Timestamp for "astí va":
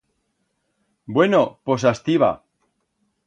1.91-2.31